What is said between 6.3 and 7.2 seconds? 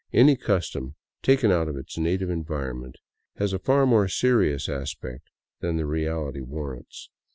warrants.